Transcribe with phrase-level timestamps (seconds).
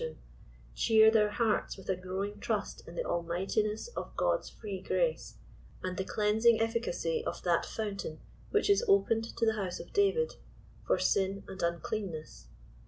[0.01, 0.17] tion—
[0.73, 5.37] cheer their hearts with a growing trust in the almighti ness of God's free grace,
[5.83, 8.19] and the cleansing efficacy of that fountain"
[8.49, 10.37] which is *' opened to the house of David,
[10.87, 12.47] for sin and uncleanness